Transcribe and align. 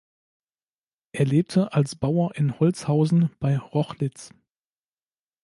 Er 1.11 1.25
lebte 1.25 1.73
als 1.73 1.95
Bauer 1.95 2.33
in 2.33 2.59
Holzhausen 2.59 3.29
bei 3.39 3.55
Rochlitz. 3.59 4.33